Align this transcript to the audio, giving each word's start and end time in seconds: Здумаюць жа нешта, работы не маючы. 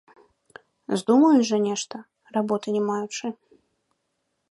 Здумаюць 1.01 1.45
жа 1.51 1.57
нешта, 1.67 1.95
работы 2.41 2.67
не 2.79 2.83
маючы. 2.91 3.25